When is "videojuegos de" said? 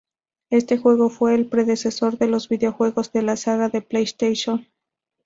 2.49-3.21